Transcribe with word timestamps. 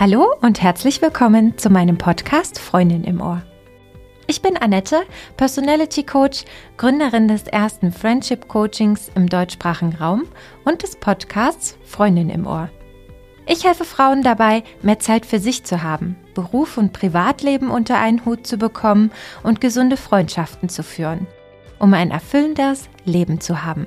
Hallo 0.00 0.34
und 0.40 0.62
herzlich 0.62 1.02
willkommen 1.02 1.58
zu 1.58 1.68
meinem 1.68 1.98
Podcast 1.98 2.58
Freundin 2.58 3.04
im 3.04 3.20
Ohr. 3.20 3.42
Ich 4.26 4.40
bin 4.40 4.56
Annette, 4.56 5.02
Personality 5.36 6.02
Coach, 6.02 6.44
Gründerin 6.78 7.28
des 7.28 7.44
ersten 7.44 7.92
Friendship 7.92 8.48
Coachings 8.48 9.12
im 9.14 9.28
deutschsprachigen 9.28 9.94
Raum 9.94 10.24
und 10.64 10.82
des 10.82 10.96
Podcasts 10.96 11.76
Freundin 11.84 12.30
im 12.30 12.46
Ohr. 12.46 12.70
Ich 13.46 13.64
helfe 13.64 13.84
Frauen 13.84 14.22
dabei, 14.22 14.64
mehr 14.80 14.98
Zeit 14.98 15.26
für 15.26 15.38
sich 15.38 15.64
zu 15.64 15.82
haben, 15.82 16.16
Beruf 16.34 16.78
und 16.78 16.94
Privatleben 16.94 17.70
unter 17.70 17.98
einen 17.98 18.24
Hut 18.24 18.46
zu 18.46 18.56
bekommen 18.56 19.12
und 19.42 19.60
gesunde 19.60 19.98
Freundschaften 19.98 20.70
zu 20.70 20.82
führen, 20.82 21.26
um 21.78 21.92
ein 21.92 22.10
erfüllendes 22.10 22.88
Leben 23.04 23.40
zu 23.40 23.62
haben. 23.62 23.86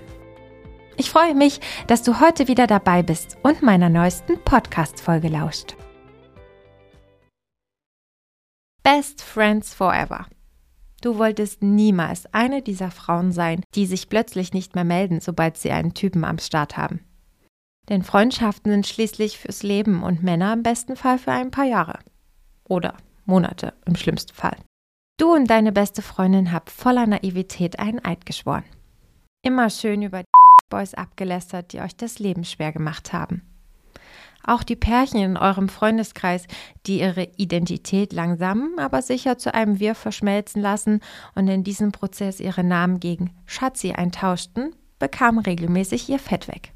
Ich 0.97 1.09
freue 1.09 1.33
mich, 1.33 1.59
dass 1.87 2.03
du 2.03 2.21
heute 2.21 2.47
wieder 2.47 2.67
dabei 2.67 3.01
bist 3.01 3.37
und 3.41 3.63
meiner 3.63 3.89
neuesten 3.89 4.37
Podcast-Folge 4.45 5.29
lauscht. 5.29 5.75
Best 8.85 9.23
Friends 9.23 9.73
Forever. 9.73 10.27
Du 11.01 11.17
wolltest 11.17 11.63
niemals 11.63 12.31
eine 12.35 12.61
dieser 12.61 12.91
Frauen 12.91 13.31
sein, 13.31 13.63
die 13.73 13.87
sich 13.87 14.09
plötzlich 14.09 14.53
nicht 14.53 14.75
mehr 14.75 14.83
melden, 14.83 15.21
sobald 15.21 15.57
sie 15.57 15.71
einen 15.71 15.95
Typen 15.95 16.23
am 16.23 16.37
Start 16.37 16.77
haben. 16.77 17.03
Denn 17.89 18.03
Freundschaften 18.03 18.71
sind 18.71 18.85
schließlich 18.85 19.39
fürs 19.39 19.63
Leben 19.63 20.03
und 20.03 20.21
Männer 20.21 20.53
im 20.53 20.61
besten 20.61 20.95
Fall 20.95 21.17
für 21.17 21.31
ein 21.31 21.49
paar 21.49 21.65
Jahre. 21.65 21.97
Oder 22.69 22.95
Monate 23.25 23.73
im 23.87 23.95
schlimmsten 23.95 24.35
Fall. 24.35 24.55
Du 25.17 25.33
und 25.33 25.49
deine 25.49 25.71
beste 25.71 26.03
Freundin 26.03 26.51
habt 26.51 26.69
voller 26.69 27.07
Naivität 27.07 27.79
einen 27.79 28.05
Eid 28.05 28.27
geschworen. 28.27 28.65
Immer 29.41 29.71
schön 29.71 30.03
über 30.03 30.21
die 30.21 30.29
Boys 30.69 30.93
abgelästert, 30.93 31.73
die 31.73 31.81
euch 31.81 31.95
das 31.97 32.19
Leben 32.19 32.43
schwer 32.43 32.71
gemacht 32.71 33.13
haben. 33.13 33.54
Auch 34.45 34.61
die 34.61 34.75
Pärchen 34.75 35.19
in 35.19 35.37
eurem 35.37 35.69
Freundeskreis, 35.69 36.45
die 36.85 36.99
ihre 36.99 37.27
Identität 37.35 38.13
langsam, 38.13 38.73
aber 38.77 39.01
sicher 39.01 39.39
zu 39.39 39.53
einem 39.53 39.79
Wir 39.79 39.95
verschmelzen 39.95 40.61
lassen 40.61 40.99
und 41.33 41.47
in 41.47 41.63
diesem 41.63 41.91
Prozess 41.91 42.39
ihre 42.39 42.63
Namen 42.63 42.99
gegen 42.99 43.31
Schatzi 43.47 43.93
eintauschten, 43.93 44.75
bekamen 44.99 45.39
regelmäßig 45.39 46.09
ihr 46.09 46.19
Fett 46.19 46.47
weg. 46.47 46.73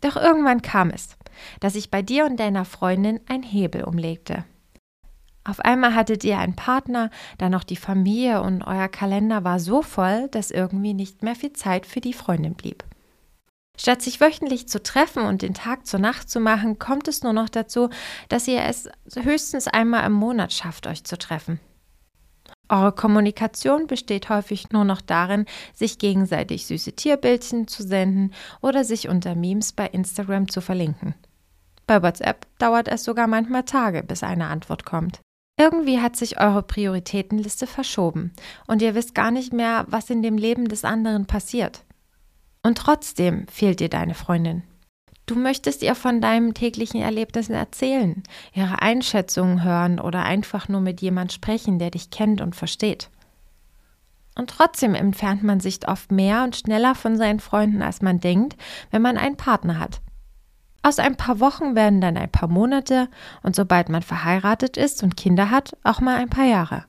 Doch 0.00 0.16
irgendwann 0.16 0.62
kam 0.62 0.90
es, 0.90 1.16
dass 1.60 1.74
sich 1.74 1.90
bei 1.90 2.02
dir 2.02 2.26
und 2.26 2.40
deiner 2.40 2.64
Freundin 2.64 3.20
ein 3.28 3.44
Hebel 3.44 3.84
umlegte. 3.84 4.44
Auf 5.44 5.60
einmal 5.60 5.94
hattet 5.94 6.24
ihr 6.24 6.38
einen 6.38 6.56
Partner, 6.56 7.10
dann 7.38 7.52
noch 7.52 7.64
die 7.64 7.76
Familie 7.76 8.42
und 8.42 8.62
euer 8.62 8.88
Kalender 8.88 9.44
war 9.44 9.60
so 9.60 9.82
voll, 9.82 10.28
dass 10.28 10.50
irgendwie 10.50 10.94
nicht 10.94 11.22
mehr 11.22 11.34
viel 11.34 11.52
Zeit 11.52 11.86
für 11.86 12.00
die 12.00 12.12
Freundin 12.12 12.54
blieb. 12.54 12.84
Statt 13.82 14.00
sich 14.00 14.20
wöchentlich 14.20 14.68
zu 14.68 14.80
treffen 14.80 15.24
und 15.24 15.42
den 15.42 15.54
Tag 15.54 15.88
zur 15.88 15.98
Nacht 15.98 16.30
zu 16.30 16.38
machen, 16.38 16.78
kommt 16.78 17.08
es 17.08 17.24
nur 17.24 17.32
noch 17.32 17.48
dazu, 17.48 17.90
dass 18.28 18.46
ihr 18.46 18.62
es 18.62 18.88
höchstens 19.12 19.66
einmal 19.66 20.06
im 20.06 20.12
Monat 20.12 20.52
schafft, 20.52 20.86
euch 20.86 21.02
zu 21.02 21.18
treffen. 21.18 21.58
Eure 22.68 22.92
Kommunikation 22.92 23.88
besteht 23.88 24.28
häufig 24.28 24.70
nur 24.70 24.84
noch 24.84 25.00
darin, 25.00 25.46
sich 25.74 25.98
gegenseitig 25.98 26.64
süße 26.66 26.92
Tierbildchen 26.92 27.66
zu 27.66 27.82
senden 27.82 28.32
oder 28.60 28.84
sich 28.84 29.08
unter 29.08 29.34
Memes 29.34 29.72
bei 29.72 29.88
Instagram 29.88 30.48
zu 30.48 30.60
verlinken. 30.60 31.16
Bei 31.88 32.04
WhatsApp 32.04 32.46
dauert 32.58 32.86
es 32.86 33.02
sogar 33.02 33.26
manchmal 33.26 33.64
Tage, 33.64 34.04
bis 34.04 34.22
eine 34.22 34.46
Antwort 34.46 34.84
kommt. 34.84 35.18
Irgendwie 35.58 36.00
hat 36.00 36.14
sich 36.14 36.40
eure 36.40 36.62
Prioritätenliste 36.62 37.66
verschoben 37.66 38.32
und 38.68 38.80
ihr 38.80 38.94
wisst 38.94 39.16
gar 39.16 39.32
nicht 39.32 39.52
mehr, 39.52 39.86
was 39.88 40.08
in 40.08 40.22
dem 40.22 40.38
Leben 40.38 40.68
des 40.68 40.84
anderen 40.84 41.26
passiert. 41.26 41.84
Und 42.62 42.78
trotzdem 42.78 43.46
fehlt 43.48 43.80
dir 43.80 43.88
deine 43.88 44.14
Freundin. 44.14 44.62
Du 45.26 45.36
möchtest 45.36 45.82
ihr 45.82 45.94
von 45.94 46.20
deinen 46.20 46.54
täglichen 46.54 47.00
Erlebnissen 47.00 47.54
erzählen, 47.54 48.22
ihre 48.52 48.82
Einschätzungen 48.82 49.62
hören 49.62 50.00
oder 50.00 50.22
einfach 50.22 50.68
nur 50.68 50.80
mit 50.80 51.00
jemand 51.00 51.32
sprechen, 51.32 51.78
der 51.78 51.90
dich 51.90 52.10
kennt 52.10 52.40
und 52.40 52.56
versteht. 52.56 53.08
Und 54.34 54.50
trotzdem 54.50 54.94
entfernt 54.94 55.42
man 55.42 55.60
sich 55.60 55.86
oft 55.86 56.10
mehr 56.10 56.42
und 56.42 56.56
schneller 56.56 56.94
von 56.94 57.16
seinen 57.16 57.40
Freunden, 57.40 57.82
als 57.82 58.02
man 58.02 58.18
denkt, 58.18 58.56
wenn 58.90 59.02
man 59.02 59.18
einen 59.18 59.36
Partner 59.36 59.78
hat. 59.78 60.00
Aus 60.82 60.98
ein 60.98 61.16
paar 61.16 61.38
Wochen 61.38 61.76
werden 61.76 62.00
dann 62.00 62.16
ein 62.16 62.30
paar 62.30 62.48
Monate 62.48 63.08
und 63.42 63.54
sobald 63.54 63.88
man 63.88 64.02
verheiratet 64.02 64.76
ist 64.76 65.02
und 65.02 65.16
Kinder 65.16 65.50
hat, 65.50 65.76
auch 65.84 66.00
mal 66.00 66.16
ein 66.16 66.30
paar 66.30 66.46
Jahre 66.46 66.84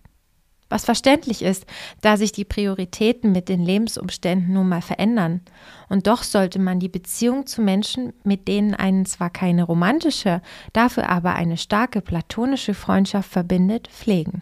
was 0.73 0.85
verständlich 0.85 1.43
ist, 1.43 1.65
da 2.01 2.17
sich 2.17 2.31
die 2.31 2.45
Prioritäten 2.45 3.31
mit 3.31 3.47
den 3.47 3.61
Lebensumständen 3.61 4.53
nun 4.53 4.67
mal 4.67 4.81
verändern. 4.81 5.41
Und 5.87 6.07
doch 6.07 6.23
sollte 6.23 6.59
man 6.59 6.79
die 6.79 6.89
Beziehung 6.89 7.45
zu 7.45 7.61
Menschen, 7.61 8.13
mit 8.23 8.47
denen 8.47 8.73
einen 8.73 9.05
zwar 9.05 9.29
keine 9.29 9.63
romantische, 9.63 10.41
dafür 10.73 11.09
aber 11.09 11.35
eine 11.35 11.57
starke 11.57 12.01
platonische 12.01 12.73
Freundschaft 12.73 13.31
verbindet, 13.31 13.87
pflegen. 13.87 14.41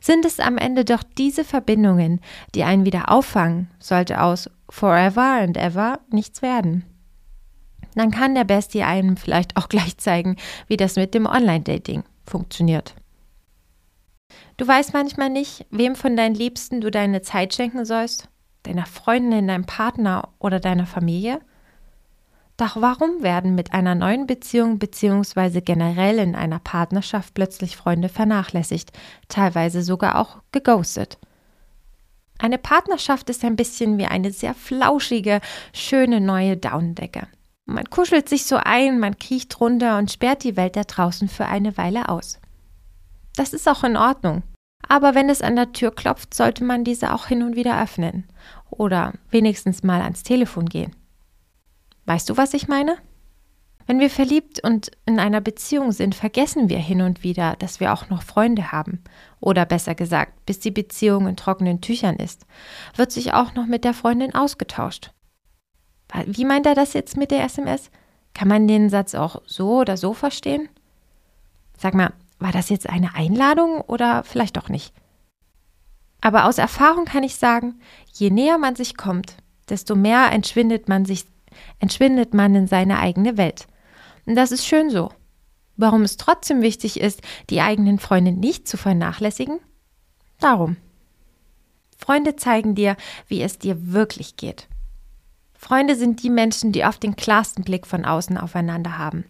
Sind 0.00 0.24
es 0.24 0.40
am 0.40 0.56
Ende 0.56 0.84
doch 0.84 1.02
diese 1.02 1.44
Verbindungen, 1.44 2.20
die 2.54 2.64
einen 2.64 2.86
wieder 2.86 3.10
auffangen, 3.10 3.68
sollte 3.78 4.22
aus 4.22 4.50
Forever 4.70 5.40
and 5.42 5.56
Ever 5.56 6.00
nichts 6.10 6.40
werden. 6.42 6.84
Dann 7.94 8.10
kann 8.10 8.34
der 8.34 8.44
Bestie 8.44 8.82
einem 8.82 9.16
vielleicht 9.16 9.56
auch 9.56 9.68
gleich 9.68 9.98
zeigen, 9.98 10.36
wie 10.68 10.76
das 10.76 10.96
mit 10.96 11.14
dem 11.14 11.26
Online-Dating 11.26 12.02
funktioniert. 12.24 12.94
Du 14.56 14.66
weißt 14.66 14.94
manchmal 14.94 15.28
nicht, 15.28 15.66
wem 15.70 15.96
von 15.96 16.16
deinen 16.16 16.34
Liebsten 16.34 16.80
du 16.80 16.90
deine 16.90 17.20
Zeit 17.20 17.54
schenken 17.54 17.84
sollst, 17.84 18.28
deiner 18.62 18.86
Freundin, 18.86 19.48
deinem 19.48 19.66
Partner 19.66 20.30
oder 20.38 20.60
deiner 20.60 20.86
Familie. 20.86 21.40
Doch 22.56 22.76
warum 22.80 23.22
werden 23.22 23.54
mit 23.54 23.74
einer 23.74 23.94
neuen 23.94 24.26
Beziehung 24.26 24.78
bzw. 24.78 25.60
generell 25.60 26.18
in 26.18 26.34
einer 26.34 26.58
Partnerschaft 26.58 27.34
plötzlich 27.34 27.76
Freunde 27.76 28.08
vernachlässigt, 28.08 28.92
teilweise 29.28 29.82
sogar 29.82 30.18
auch 30.18 30.38
geghostet? 30.52 31.18
Eine 32.38 32.56
Partnerschaft 32.56 33.28
ist 33.28 33.44
ein 33.44 33.56
bisschen 33.56 33.98
wie 33.98 34.06
eine 34.06 34.30
sehr 34.30 34.54
flauschige, 34.54 35.40
schöne 35.74 36.20
neue 36.20 36.56
Daunendecke. 36.56 37.28
Man 37.66 37.90
kuschelt 37.90 38.28
sich 38.28 38.44
so 38.44 38.56
ein, 38.56 39.00
man 39.00 39.18
kriecht 39.18 39.60
runter 39.60 39.98
und 39.98 40.10
sperrt 40.10 40.44
die 40.44 40.56
Welt 40.56 40.76
da 40.76 40.84
draußen 40.84 41.28
für 41.28 41.46
eine 41.46 41.76
Weile 41.76 42.08
aus. 42.08 42.38
Das 43.36 43.52
ist 43.52 43.68
auch 43.68 43.84
in 43.84 43.96
Ordnung. 43.96 44.42
Aber 44.88 45.14
wenn 45.14 45.30
es 45.30 45.42
an 45.42 45.56
der 45.56 45.72
Tür 45.72 45.94
klopft, 45.94 46.34
sollte 46.34 46.64
man 46.64 46.84
diese 46.84 47.12
auch 47.12 47.26
hin 47.26 47.42
und 47.42 47.56
wieder 47.56 47.80
öffnen 47.80 48.24
oder 48.70 49.12
wenigstens 49.30 49.82
mal 49.82 50.00
ans 50.00 50.22
Telefon 50.22 50.66
gehen. 50.66 50.94
Weißt 52.06 52.28
du, 52.28 52.36
was 52.36 52.54
ich 52.54 52.68
meine? 52.68 52.96
Wenn 53.86 54.00
wir 54.00 54.10
verliebt 54.10 54.62
und 54.64 54.90
in 55.06 55.20
einer 55.20 55.40
Beziehung 55.40 55.92
sind, 55.92 56.14
vergessen 56.14 56.68
wir 56.68 56.78
hin 56.78 57.02
und 57.02 57.22
wieder, 57.22 57.54
dass 57.56 57.78
wir 57.78 57.92
auch 57.92 58.08
noch 58.08 58.22
Freunde 58.22 58.72
haben. 58.72 59.02
Oder 59.40 59.64
besser 59.64 59.94
gesagt, 59.94 60.44
bis 60.44 60.58
die 60.58 60.72
Beziehung 60.72 61.28
in 61.28 61.36
trockenen 61.36 61.80
Tüchern 61.80 62.16
ist, 62.16 62.46
wird 62.96 63.12
sich 63.12 63.32
auch 63.32 63.54
noch 63.54 63.66
mit 63.66 63.84
der 63.84 63.94
Freundin 63.94 64.34
ausgetauscht. 64.34 65.12
Wie 66.26 66.44
meint 66.44 66.66
er 66.66 66.74
das 66.74 66.94
jetzt 66.94 67.16
mit 67.16 67.30
der 67.30 67.44
SMS? 67.44 67.90
Kann 68.34 68.48
man 68.48 68.66
den 68.66 68.90
Satz 68.90 69.14
auch 69.14 69.42
so 69.46 69.80
oder 69.80 69.96
so 69.96 70.14
verstehen? 70.14 70.68
Sag 71.78 71.94
mal, 71.94 72.12
war 72.38 72.52
das 72.52 72.68
jetzt 72.68 72.88
eine 72.88 73.14
Einladung 73.14 73.80
oder 73.80 74.24
vielleicht 74.24 74.56
doch 74.56 74.68
nicht? 74.68 74.94
Aber 76.20 76.44
aus 76.46 76.58
Erfahrung 76.58 77.04
kann 77.04 77.22
ich 77.22 77.36
sagen, 77.36 77.80
je 78.12 78.30
näher 78.30 78.58
man 78.58 78.76
sich 78.76 78.96
kommt, 78.96 79.36
desto 79.68 79.94
mehr 79.94 80.32
entschwindet 80.32 80.88
man 80.88 81.04
sich, 81.04 81.24
entschwindet 81.78 82.34
man 82.34 82.54
in 82.54 82.66
seine 82.66 82.98
eigene 82.98 83.36
Welt. 83.36 83.66
Und 84.26 84.34
das 84.34 84.52
ist 84.52 84.66
schön 84.66 84.90
so. 84.90 85.10
Warum 85.76 86.02
es 86.02 86.16
trotzdem 86.16 86.62
wichtig 86.62 87.00
ist, 87.00 87.20
die 87.50 87.60
eigenen 87.60 87.98
Freunde 87.98 88.32
nicht 88.32 88.66
zu 88.66 88.76
vernachlässigen? 88.76 89.60
Darum. 90.40 90.76
Freunde 91.98 92.36
zeigen 92.36 92.74
dir, 92.74 92.96
wie 93.28 93.42
es 93.42 93.58
dir 93.58 93.92
wirklich 93.92 94.36
geht. 94.36 94.68
Freunde 95.54 95.96
sind 95.96 96.22
die 96.22 96.30
Menschen, 96.30 96.72
die 96.72 96.84
oft 96.84 97.02
den 97.02 97.16
klarsten 97.16 97.64
Blick 97.64 97.86
von 97.86 98.04
außen 98.04 98.36
aufeinander 98.36 98.98
haben. 98.98 99.24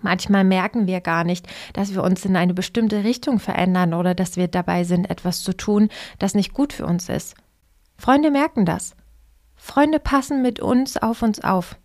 Manchmal 0.00 0.44
merken 0.44 0.86
wir 0.86 1.00
gar 1.00 1.24
nicht, 1.24 1.46
dass 1.72 1.94
wir 1.94 2.02
uns 2.02 2.24
in 2.24 2.36
eine 2.36 2.54
bestimmte 2.54 3.04
Richtung 3.04 3.38
verändern 3.38 3.94
oder 3.94 4.14
dass 4.14 4.36
wir 4.36 4.48
dabei 4.48 4.84
sind, 4.84 5.10
etwas 5.10 5.42
zu 5.42 5.52
tun, 5.52 5.88
das 6.18 6.34
nicht 6.34 6.54
gut 6.54 6.72
für 6.72 6.86
uns 6.86 7.08
ist. 7.08 7.34
Freunde 7.96 8.30
merken 8.30 8.64
das. 8.64 8.94
Freunde 9.56 10.00
passen 10.00 10.42
mit 10.42 10.60
uns 10.60 10.96
auf 10.96 11.22
uns 11.22 11.42
auf. 11.42 11.76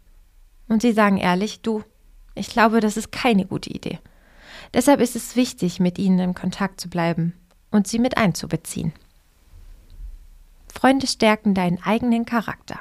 Und 0.68 0.82
sie 0.82 0.94
sagen 0.94 1.18
ehrlich, 1.18 1.62
du, 1.62 1.84
ich 2.36 2.50
glaube, 2.50 2.80
das 2.80 2.98
ist 2.98 3.12
keine 3.12 3.46
gute 3.46 3.70
Idee. 3.70 4.00
Deshalb 4.74 5.00
ist 5.00 5.16
es 5.16 5.36
wichtig, 5.36 5.80
mit 5.80 5.98
ihnen 5.98 6.20
in 6.20 6.34
Kontakt 6.34 6.82
zu 6.82 6.90
bleiben 6.90 7.34
und 7.72 7.88
sie 7.88 8.00
mit 8.00 8.18
einzubeziehen. 8.18 8.94
Freunde 10.68 11.08
stärken 11.08 11.54
deinen 11.54 11.82
eigenen 11.82 12.26
Charakter. 12.26 12.80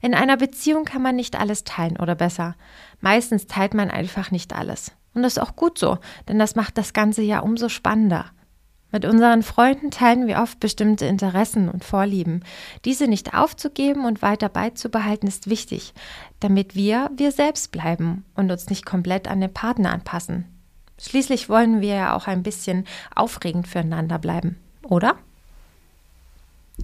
In 0.00 0.14
einer 0.14 0.36
Beziehung 0.36 0.84
kann 0.84 1.02
man 1.02 1.16
nicht 1.16 1.38
alles 1.38 1.64
teilen 1.64 1.96
oder 1.96 2.14
besser. 2.14 2.54
Meistens 3.00 3.46
teilt 3.46 3.74
man 3.74 3.90
einfach 3.90 4.30
nicht 4.30 4.54
alles. 4.54 4.92
Und 5.14 5.22
das 5.22 5.36
ist 5.36 5.42
auch 5.42 5.56
gut 5.56 5.78
so, 5.78 5.98
denn 6.28 6.38
das 6.38 6.54
macht 6.54 6.78
das 6.78 6.92
Ganze 6.92 7.22
ja 7.22 7.40
umso 7.40 7.68
spannender. 7.68 8.26
Mit 8.90 9.04
unseren 9.04 9.42
Freunden 9.42 9.90
teilen 9.90 10.26
wir 10.26 10.38
oft 10.38 10.60
bestimmte 10.60 11.04
Interessen 11.04 11.68
und 11.68 11.84
Vorlieben. 11.84 12.42
Diese 12.86 13.06
nicht 13.06 13.34
aufzugeben 13.34 14.06
und 14.06 14.22
weiter 14.22 14.48
beizubehalten 14.48 15.28
ist 15.28 15.50
wichtig, 15.50 15.92
damit 16.40 16.74
wir 16.74 17.10
wir 17.14 17.32
selbst 17.32 17.70
bleiben 17.70 18.24
und 18.34 18.50
uns 18.50 18.70
nicht 18.70 18.86
komplett 18.86 19.28
an 19.28 19.40
den 19.40 19.52
Partner 19.52 19.92
anpassen. 19.92 20.46
Schließlich 20.98 21.48
wollen 21.50 21.82
wir 21.82 21.94
ja 21.94 22.16
auch 22.16 22.26
ein 22.26 22.42
bisschen 22.42 22.84
aufregend 23.14 23.68
füreinander 23.68 24.18
bleiben, 24.18 24.58
oder? 24.82 25.16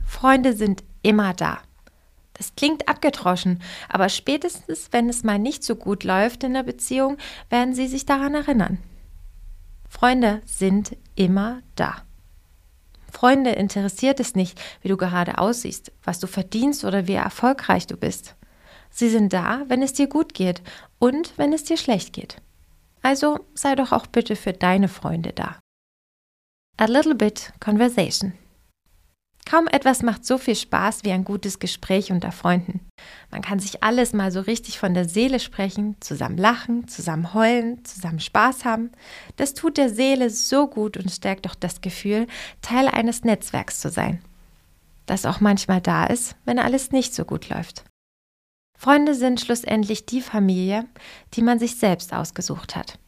Freunde 0.07 0.53
sind 0.53 0.85
immer 1.03 1.33
da. 1.33 1.59
Das 2.35 2.55
klingt 2.57 2.89
abgedroschen, 2.89 3.63
aber 3.89 4.09
spätestens, 4.09 4.89
wenn 4.91 5.09
es 5.09 5.25
mal 5.25 5.39
nicht 5.39 5.65
so 5.65 5.77
gut 5.77 6.05
läuft 6.05 6.45
in 6.45 6.53
der 6.53 6.65
Beziehung, 6.65 7.17
werden 7.49 7.75
sie 7.75 7.87
sich 7.87 8.07
daran 8.07 8.35
erinnern. 8.35 8.79
Freunde 9.89 10.43
sind 10.45 10.97
immer 11.15 11.63
da. 11.77 12.03
Freunde 13.13 13.51
interessiert 13.51 14.19
es 14.19 14.35
nicht, 14.35 14.61
wie 14.83 14.89
du 14.89 14.97
gerade 14.97 15.39
aussiehst, 15.39 15.93
was 16.03 16.19
du 16.19 16.27
verdienst 16.27 16.85
oder 16.85 17.07
wie 17.07 17.15
erfolgreich 17.15 17.87
du 17.87 17.97
bist. 17.97 18.35
Sie 18.91 19.09
sind 19.09 19.33
da, 19.33 19.63
wenn 19.69 19.83
es 19.83 19.93
dir 19.93 20.09
gut 20.09 20.35
geht 20.35 20.63
und 20.99 21.39
wenn 21.39 21.53
es 21.53 21.63
dir 21.63 21.77
schlecht 21.77 22.13
geht. 22.13 22.43
Also 23.03 23.47
sei 23.55 23.77
doch 23.77 23.93
auch 23.93 24.09
bitte 24.09 24.35
für 24.35 24.53
deine 24.53 24.89
Freunde 24.89 25.33
da. 25.33 25.61
A 26.77 26.87
little 26.87 27.15
bit 27.15 27.53
conversation. 27.61 28.33
Kaum 29.47 29.69
etwas 29.69 30.03
macht 30.03 30.25
so 30.25 30.39
viel 30.39 30.57
Spaß 30.57 31.05
wie 31.05 31.13
ein 31.13 31.25
gutes 31.25 31.59
Gespräch 31.59 32.11
unter 32.11 32.33
Freunden. 32.33 32.81
Man 33.31 33.43
kann 33.43 33.59
sich 33.59 33.83
alles 33.83 34.15
mal 34.15 34.33
so 34.33 34.41
richtig 34.41 34.79
von 34.79 34.95
der 34.95 35.07
Seele 35.07 35.39
sprechen, 35.39 35.97
zusammen 36.01 36.39
lachen, 36.39 36.89
zusammen 36.89 37.35
heulen, 37.35 37.85
zusammen 37.85 38.21
Spaß 38.21 38.65
haben. 38.65 38.91
Das 39.37 39.53
tut 39.53 39.77
der 39.77 39.91
Seele 39.91 40.31
so 40.31 40.67
gut 40.67 40.97
und 40.97 41.11
stärkt 41.11 41.47
auch 41.47 41.55
das 41.55 41.83
Gefühl, 41.83 42.27
Teil 42.63 42.89
eines 42.89 43.23
Netzwerks 43.23 43.81
zu 43.81 43.91
sein. 43.91 44.23
Das 45.05 45.27
auch 45.27 45.41
manchmal 45.41 45.83
da 45.83 46.07
ist, 46.07 46.37
wenn 46.47 46.59
alles 46.59 46.91
nicht 46.91 47.15
so 47.15 47.27
gut 47.27 47.51
läuft. 47.51 47.85
Freunde 48.79 49.15
sind 49.15 49.41
schlussendlich 49.41 50.07
die 50.07 50.23
Familie, 50.23 50.87
die 51.35 51.43
man 51.43 51.59
sich 51.59 51.77
selbst 51.77 52.15
ausgesucht 52.15 52.77
hat. 52.77 52.99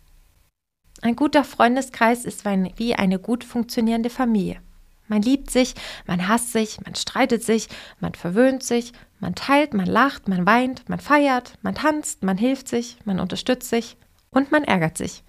Ein 1.00 1.16
guter 1.16 1.44
Freundeskreis 1.44 2.24
ist 2.24 2.44
wie 2.44 2.94
eine 2.94 3.18
gut 3.18 3.44
funktionierende 3.44 4.10
Familie. 4.10 4.60
Man 5.08 5.22
liebt 5.22 5.50
sich, 5.50 5.74
man 6.06 6.28
hasst 6.28 6.52
sich, 6.52 6.80
man 6.84 6.94
streitet 6.94 7.42
sich, 7.42 7.68
man 8.00 8.14
verwöhnt 8.14 8.62
sich, 8.62 8.92
man 9.20 9.34
teilt, 9.34 9.72
man 9.72 9.86
lacht, 9.86 10.28
man 10.28 10.46
weint, 10.46 10.88
man 10.88 10.98
feiert, 10.98 11.54
man 11.62 11.74
tanzt, 11.74 12.22
man 12.22 12.36
hilft 12.36 12.68
sich, 12.68 12.98
man 13.04 13.20
unterstützt 13.20 13.70
sich 13.70 13.96
und 14.30 14.50
man 14.50 14.64
ärgert 14.64 14.98
sich. 14.98 15.22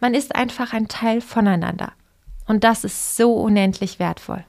Man 0.00 0.14
ist 0.14 0.34
einfach 0.34 0.72
ein 0.72 0.88
Teil 0.88 1.20
voneinander. 1.20 1.92
Und 2.46 2.64
das 2.64 2.84
ist 2.84 3.16
so 3.16 3.34
unendlich 3.34 3.98
wertvoll. 3.98 4.44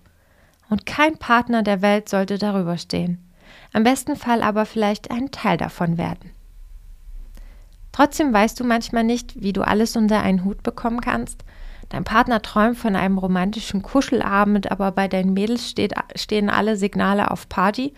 Und 0.69 0.85
kein 0.85 1.17
Partner 1.17 1.63
der 1.63 1.81
Welt 1.81 2.09
sollte 2.09 2.37
darüber 2.37 2.77
stehen. 2.77 3.31
Am 3.73 3.83
besten 3.83 4.15
Fall 4.15 4.41
aber 4.41 4.65
vielleicht 4.65 5.11
ein 5.11 5.31
Teil 5.31 5.57
davon 5.57 5.97
werden. 5.97 6.31
Trotzdem 7.91 8.33
weißt 8.33 8.59
du 8.59 8.65
manchmal 8.65 9.03
nicht, 9.03 9.41
wie 9.41 9.53
du 9.53 9.61
alles 9.61 9.95
unter 9.95 10.21
einen 10.21 10.43
Hut 10.43 10.63
bekommen 10.63 11.01
kannst 11.01 11.45
Dein 11.89 12.03
Partner 12.03 12.41
träumt 12.41 12.77
von 12.77 12.95
einem 12.95 13.17
romantischen 13.17 13.81
Kuschelabend, 13.81 14.71
aber 14.71 14.91
bei 14.91 15.07
deinen 15.07 15.33
Mädels 15.33 15.69
steht, 15.69 15.93
stehen 16.15 16.49
alle 16.49 16.77
Signale 16.77 17.31
auf 17.31 17.47
Party. 17.47 17.93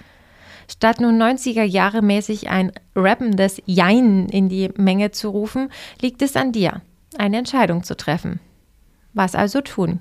Statt 0.69 0.99
nun 0.99 1.21
90er 1.21 1.63
Jahre 1.63 2.01
mäßig 2.01 2.49
ein 2.49 2.73
rappendes 2.95 3.61
Jein 3.65 4.27
in 4.27 4.49
die 4.49 4.69
Menge 4.75 5.11
zu 5.11 5.29
rufen, 5.29 5.71
liegt 6.01 6.21
es 6.21 6.35
an 6.35 6.51
dir, 6.51 6.81
eine 7.17 7.37
Entscheidung 7.37 7.83
zu 7.83 7.95
treffen. 7.95 8.39
Was 9.13 9.33
also 9.33 9.61
tun? 9.61 9.99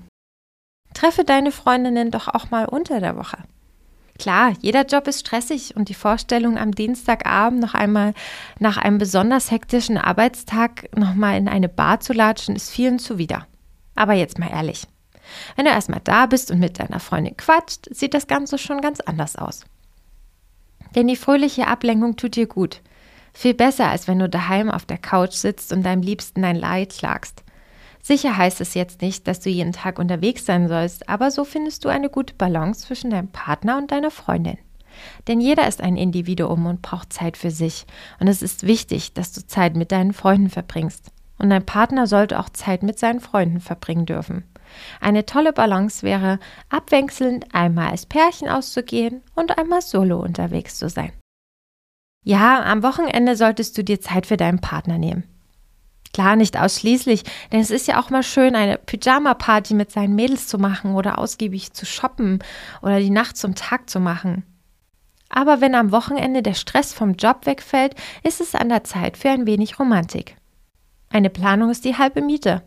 Treffe 0.93 1.23
deine 1.23 1.51
Freundinnen 1.51 2.11
doch 2.11 2.27
auch 2.27 2.51
mal 2.51 2.65
unter 2.65 2.99
der 2.99 3.15
Woche. 3.15 3.37
Klar, 4.19 4.53
jeder 4.61 4.85
Job 4.85 5.07
ist 5.07 5.19
stressig 5.19 5.75
und 5.75 5.89
die 5.89 5.93
Vorstellung, 5.93 6.57
am 6.57 6.73
Dienstagabend 6.73 7.61
noch 7.61 7.75
einmal 7.75 8.13
nach 8.59 8.77
einem 8.77 8.97
besonders 8.97 9.51
hektischen 9.51 9.97
Arbeitstag 9.97 10.89
noch 10.97 11.13
mal 11.13 11.37
in 11.37 11.47
eine 11.47 11.69
Bar 11.69 11.99
zu 11.99 12.13
latschen, 12.13 12.55
ist 12.55 12.71
vielen 12.71 12.99
zuwider. 12.99 13.47
Aber 13.97 14.13
jetzt 14.13 14.39
mal 14.39 14.49
ehrlich. 14.49 14.87
Wenn 15.55 15.65
du 15.65 15.71
erstmal 15.71 15.99
da 16.03 16.25
bist 16.27 16.51
und 16.51 16.59
mit 16.59 16.79
deiner 16.79 17.01
Freundin 17.01 17.35
quatscht, 17.35 17.87
sieht 17.93 18.13
das 18.13 18.27
Ganze 18.27 18.57
schon 18.57 18.79
ganz 18.79 19.01
anders 19.01 19.35
aus. 19.35 19.65
Denn 20.95 21.07
die 21.07 21.15
fröhliche 21.17 21.67
Ablenkung 21.67 22.15
tut 22.15 22.35
dir 22.35 22.47
gut. 22.47 22.81
Viel 23.33 23.53
besser, 23.53 23.89
als 23.89 24.07
wenn 24.07 24.19
du 24.19 24.29
daheim 24.29 24.71
auf 24.71 24.85
der 24.85 24.97
Couch 24.97 25.33
sitzt 25.33 25.73
und 25.73 25.83
deinem 25.83 26.01
Liebsten 26.01 26.41
dein 26.41 26.55
Leid 26.55 26.93
klagst. 26.93 27.43
Sicher 28.01 28.37
heißt 28.37 28.61
es 28.61 28.73
jetzt 28.73 29.01
nicht, 29.01 29.27
dass 29.27 29.41
du 29.41 29.49
jeden 29.49 29.73
Tag 29.73 29.99
unterwegs 29.99 30.45
sein 30.45 30.69
sollst, 30.69 31.09
aber 31.09 31.29
so 31.29 31.43
findest 31.43 31.83
du 31.83 31.89
eine 31.89 32.09
gute 32.09 32.33
Balance 32.35 32.85
zwischen 32.85 33.09
deinem 33.09 33.27
Partner 33.27 33.77
und 33.77 33.91
deiner 33.91 34.11
Freundin. 34.11 34.57
Denn 35.27 35.41
jeder 35.41 35.67
ist 35.67 35.81
ein 35.81 35.97
Individuum 35.97 36.67
und 36.67 36.81
braucht 36.81 37.11
Zeit 37.11 37.35
für 37.35 37.51
sich. 37.51 37.85
Und 38.19 38.27
es 38.27 38.41
ist 38.41 38.65
wichtig, 38.65 39.13
dass 39.13 39.33
du 39.33 39.45
Zeit 39.45 39.75
mit 39.75 39.91
deinen 39.91 40.13
Freunden 40.13 40.49
verbringst. 40.49 41.11
Und 41.37 41.49
dein 41.49 41.65
Partner 41.65 42.07
sollte 42.07 42.39
auch 42.39 42.49
Zeit 42.49 42.83
mit 42.83 42.97
seinen 42.97 43.19
Freunden 43.19 43.59
verbringen 43.59 44.05
dürfen. 44.05 44.43
Eine 44.99 45.25
tolle 45.25 45.53
Balance 45.53 46.03
wäre, 46.03 46.39
abwechselnd 46.69 47.53
einmal 47.53 47.89
als 47.89 48.05
Pärchen 48.05 48.49
auszugehen 48.49 49.21
und 49.35 49.57
einmal 49.57 49.81
solo 49.81 50.19
unterwegs 50.19 50.77
zu 50.77 50.89
sein. 50.89 51.11
Ja, 52.23 52.63
am 52.63 52.83
Wochenende 52.83 53.35
solltest 53.35 53.77
du 53.77 53.83
dir 53.83 54.01
Zeit 54.01 54.25
für 54.25 54.37
deinen 54.37 54.59
Partner 54.59 54.97
nehmen. 54.97 55.23
Klar, 56.13 56.35
nicht 56.35 56.57
ausschließlich, 56.59 57.23
denn 57.51 57.59
es 57.59 57.69
ist 57.69 57.87
ja 57.87 57.99
auch 57.99 58.09
mal 58.09 58.23
schön, 58.23 58.55
eine 58.55 58.77
Pyjama-Party 58.77 59.73
mit 59.73 59.91
seinen 59.91 60.15
Mädels 60.15 60.47
zu 60.47 60.57
machen 60.57 60.95
oder 60.95 61.19
ausgiebig 61.19 61.73
zu 61.73 61.85
shoppen 61.85 62.39
oder 62.81 62.99
die 62.99 63.11
Nacht 63.11 63.37
zum 63.37 63.55
Tag 63.55 63.89
zu 63.89 63.99
machen. 63.99 64.43
Aber 65.29 65.61
wenn 65.61 65.75
am 65.75 65.91
Wochenende 65.91 66.41
der 66.41 66.53
Stress 66.53 66.93
vom 66.93 67.13
Job 67.13 67.45
wegfällt, 67.45 67.95
ist 68.23 68.41
es 68.41 68.55
an 68.55 68.69
der 68.69 68.83
Zeit 68.83 69.17
für 69.17 69.29
ein 69.29 69.45
wenig 69.45 69.79
Romantik. 69.79 70.37
Eine 71.09 71.29
Planung 71.29 71.69
ist 71.69 71.85
die 71.85 71.97
halbe 71.97 72.21
Miete. 72.21 72.63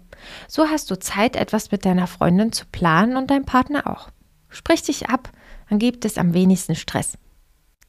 So 0.48 0.68
hast 0.68 0.90
du 0.90 0.98
Zeit, 0.98 1.36
etwas 1.36 1.70
mit 1.70 1.84
deiner 1.84 2.06
Freundin 2.06 2.52
zu 2.52 2.66
planen 2.66 3.16
und 3.16 3.30
dein 3.30 3.44
Partner 3.44 3.86
auch. 3.86 4.10
Sprich 4.48 4.82
dich 4.82 5.08
ab, 5.08 5.30
dann 5.68 5.78
gibt 5.78 6.04
es 6.04 6.18
am 6.18 6.34
wenigsten 6.34 6.74
Stress. 6.74 7.16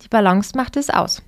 Die 0.02 0.08
Balance 0.08 0.56
macht 0.56 0.78
es 0.78 0.90
aus. 0.90 1.24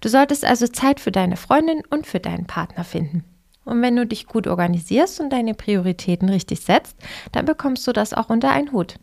Du 0.00 0.08
solltest 0.08 0.44
also 0.44 0.66
Zeit 0.66 1.00
für 1.00 1.12
deine 1.12 1.36
Freundin 1.36 1.82
und 1.90 2.06
für 2.06 2.20
deinen 2.20 2.46
Partner 2.46 2.84
finden. 2.84 3.24
Und 3.64 3.82
wenn 3.82 3.96
du 3.96 4.06
dich 4.06 4.26
gut 4.26 4.46
organisierst 4.46 5.20
und 5.20 5.30
deine 5.30 5.54
Prioritäten 5.54 6.28
richtig 6.28 6.60
setzt, 6.60 6.96
dann 7.32 7.44
bekommst 7.44 7.86
du 7.86 7.92
das 7.92 8.14
auch 8.14 8.30
unter 8.30 8.50
einen 8.50 8.72
Hut. 8.72 8.98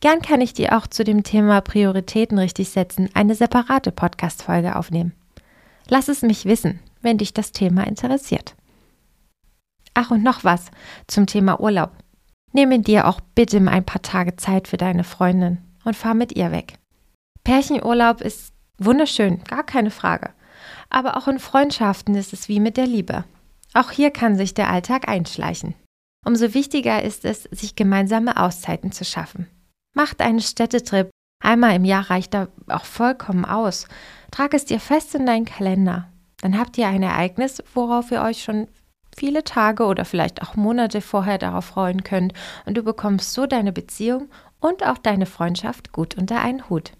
Gern 0.00 0.22
kann 0.22 0.40
ich 0.40 0.52
dir 0.52 0.76
auch 0.76 0.86
zu 0.86 1.04
dem 1.04 1.22
Thema 1.22 1.60
Prioritäten 1.60 2.38
richtig 2.38 2.70
setzen 2.70 3.08
eine 3.14 3.34
separate 3.34 3.92
Podcast-Folge 3.92 4.76
aufnehmen. 4.76 5.14
Lass 5.88 6.08
es 6.08 6.22
mich 6.22 6.46
wissen 6.46 6.80
wenn 7.04 7.18
dich 7.18 7.32
das 7.34 7.52
Thema 7.52 7.86
interessiert. 7.86 8.56
Ach 9.94 10.10
und 10.10 10.24
noch 10.24 10.42
was 10.42 10.70
zum 11.06 11.26
Thema 11.26 11.60
Urlaub. 11.60 11.92
Nehme 12.52 12.80
dir 12.80 13.06
auch 13.06 13.20
bitte 13.34 13.60
mal 13.60 13.72
ein 13.72 13.86
paar 13.86 14.02
Tage 14.02 14.36
Zeit 14.36 14.68
für 14.68 14.76
deine 14.76 15.04
Freundin 15.04 15.58
und 15.84 15.96
fahr 15.96 16.14
mit 16.14 16.36
ihr 16.36 16.50
weg. 16.50 16.74
Pärchenurlaub 17.44 18.20
ist 18.20 18.52
wunderschön, 18.78 19.42
gar 19.44 19.64
keine 19.64 19.90
Frage. 19.90 20.30
Aber 20.90 21.16
auch 21.16 21.28
in 21.28 21.38
Freundschaften 21.38 22.14
ist 22.14 22.32
es 22.32 22.48
wie 22.48 22.60
mit 22.60 22.76
der 22.76 22.86
Liebe. 22.86 23.24
Auch 23.72 23.90
hier 23.90 24.10
kann 24.10 24.36
sich 24.36 24.54
der 24.54 24.70
Alltag 24.70 25.08
einschleichen. 25.08 25.74
Umso 26.24 26.54
wichtiger 26.54 27.02
ist 27.02 27.24
es, 27.24 27.42
sich 27.44 27.76
gemeinsame 27.76 28.40
Auszeiten 28.40 28.92
zu 28.92 29.04
schaffen. 29.04 29.48
Macht 29.94 30.20
einen 30.20 30.40
Städtetrip. 30.40 31.10
Einmal 31.42 31.76
im 31.76 31.84
Jahr 31.84 32.08
reicht 32.08 32.34
da 32.34 32.48
auch 32.68 32.84
vollkommen 32.84 33.44
aus. 33.44 33.86
Trag 34.30 34.54
es 34.54 34.64
dir 34.64 34.80
fest 34.80 35.14
in 35.14 35.26
deinen 35.26 35.44
Kalender 35.44 36.08
dann 36.44 36.58
habt 36.58 36.76
ihr 36.76 36.86
ein 36.88 37.02
Ereignis, 37.02 37.62
worauf 37.72 38.10
ihr 38.10 38.20
euch 38.20 38.42
schon 38.42 38.68
viele 39.16 39.44
Tage 39.44 39.86
oder 39.86 40.04
vielleicht 40.04 40.42
auch 40.42 40.56
Monate 40.56 41.00
vorher 41.00 41.38
darauf 41.38 41.64
freuen 41.64 42.04
könnt 42.04 42.34
und 42.66 42.76
du 42.76 42.82
bekommst 42.82 43.32
so 43.32 43.46
deine 43.46 43.72
Beziehung 43.72 44.28
und 44.60 44.84
auch 44.84 44.98
deine 44.98 45.24
Freundschaft 45.24 45.92
gut 45.92 46.18
unter 46.18 46.42
einen 46.42 46.68
Hut. 46.68 46.92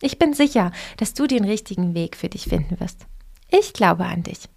Ich 0.00 0.18
bin 0.18 0.32
sicher, 0.32 0.72
dass 0.96 1.12
du 1.12 1.26
den 1.26 1.44
richtigen 1.44 1.92
Weg 1.94 2.16
für 2.16 2.30
dich 2.30 2.44
finden 2.44 2.80
wirst. 2.80 3.04
Ich 3.50 3.74
glaube 3.74 4.06
an 4.06 4.22
dich. 4.22 4.48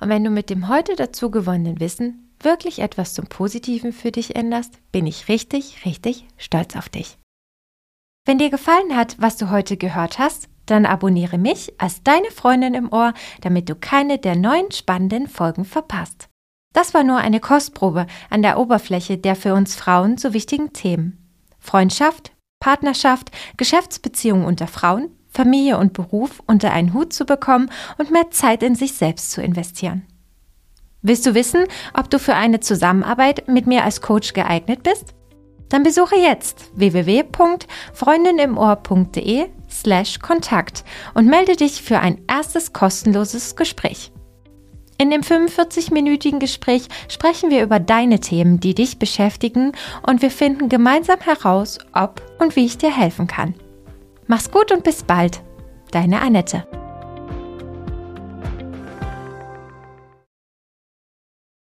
Und 0.00 0.08
wenn 0.08 0.24
du 0.24 0.30
mit 0.30 0.48
dem 0.48 0.68
heute 0.68 0.96
dazu 0.96 1.30
gewonnenen 1.30 1.80
Wissen 1.80 2.34
wirklich 2.40 2.78
etwas 2.78 3.12
zum 3.12 3.26
Positiven 3.26 3.92
für 3.92 4.10
dich 4.10 4.36
änderst, 4.36 4.78
bin 4.90 5.06
ich 5.06 5.28
richtig, 5.28 5.84
richtig 5.84 6.24
stolz 6.38 6.76
auf 6.76 6.88
dich. 6.88 7.18
Wenn 8.24 8.38
dir 8.38 8.48
gefallen 8.48 8.96
hat, 8.96 9.16
was 9.18 9.36
du 9.36 9.50
heute 9.50 9.76
gehört 9.76 10.18
hast, 10.18 10.48
dann 10.66 10.86
abonniere 10.86 11.38
mich 11.38 11.72
als 11.78 12.02
deine 12.02 12.30
Freundin 12.30 12.74
im 12.74 12.92
Ohr, 12.92 13.14
damit 13.40 13.68
du 13.68 13.74
keine 13.74 14.18
der 14.18 14.36
neuen 14.36 14.70
spannenden 14.70 15.28
Folgen 15.28 15.64
verpasst. 15.64 16.28
Das 16.72 16.92
war 16.92 17.04
nur 17.04 17.18
eine 17.18 17.40
Kostprobe 17.40 18.06
an 18.30 18.42
der 18.42 18.58
Oberfläche 18.58 19.16
der 19.16 19.36
für 19.36 19.54
uns 19.54 19.76
Frauen 19.76 20.18
so 20.18 20.34
wichtigen 20.34 20.72
Themen. 20.72 21.18
Freundschaft, 21.60 22.32
Partnerschaft, 22.60 23.30
Geschäftsbeziehungen 23.56 24.44
unter 24.44 24.66
Frauen, 24.66 25.10
Familie 25.28 25.78
und 25.78 25.92
Beruf 25.92 26.42
unter 26.46 26.72
einen 26.72 26.94
Hut 26.94 27.12
zu 27.12 27.26
bekommen 27.26 27.70
und 27.98 28.10
mehr 28.10 28.30
Zeit 28.30 28.62
in 28.62 28.74
sich 28.74 28.94
selbst 28.94 29.32
zu 29.32 29.42
investieren. 29.42 30.06
Willst 31.02 31.26
du 31.26 31.34
wissen, 31.34 31.64
ob 31.92 32.08
du 32.08 32.18
für 32.18 32.34
eine 32.34 32.60
Zusammenarbeit 32.60 33.46
mit 33.48 33.66
mir 33.66 33.84
als 33.84 34.00
Coach 34.00 34.32
geeignet 34.32 34.82
bist? 34.82 35.12
Dann 35.68 35.82
besuche 35.82 36.16
jetzt 36.16 36.70
www.freundinimohr.de 36.74 39.50
slash 39.74 40.20
Kontakt 40.20 40.84
und 41.14 41.26
melde 41.26 41.56
dich 41.56 41.82
für 41.82 41.98
ein 42.00 42.22
erstes 42.28 42.72
kostenloses 42.72 43.56
Gespräch. 43.56 44.12
In 44.96 45.10
dem 45.10 45.22
45-minütigen 45.22 46.38
Gespräch 46.38 46.88
sprechen 47.08 47.50
wir 47.50 47.62
über 47.62 47.80
deine 47.80 48.20
Themen, 48.20 48.60
die 48.60 48.74
dich 48.74 48.98
beschäftigen 48.98 49.72
und 50.06 50.22
wir 50.22 50.30
finden 50.30 50.68
gemeinsam 50.68 51.20
heraus, 51.20 51.78
ob 51.92 52.22
und 52.38 52.54
wie 52.54 52.64
ich 52.64 52.78
dir 52.78 52.96
helfen 52.96 53.26
kann. 53.26 53.54
Mach's 54.26 54.50
gut 54.50 54.70
und 54.70 54.84
bis 54.84 55.02
bald. 55.02 55.42
Deine 55.90 56.20
Annette. 56.22 56.66